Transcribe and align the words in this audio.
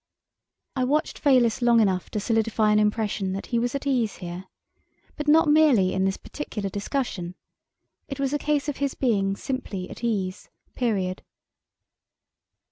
I 0.75 0.83
watched 0.83 1.19
Fayliss 1.19 1.61
long 1.61 1.79
enough 1.79 2.09
to 2.09 2.19
solidify 2.19 2.71
an 2.71 2.79
impression 2.79 3.33
that 3.33 3.45
he 3.45 3.59
was 3.59 3.75
at 3.75 3.85
ease 3.85 4.15
here 4.15 4.45
but 5.15 5.27
not 5.27 5.47
merely 5.47 5.93
in 5.93 6.05
this 6.05 6.17
particular 6.17 6.69
discussion. 6.71 7.35
It 8.07 8.19
was 8.19 8.33
a 8.33 8.39
case 8.39 8.67
of 8.67 8.77
his 8.77 8.95
being 8.95 9.35
simply 9.35 9.91
at 9.91 10.03
ease, 10.03 10.49
period. 10.73 11.21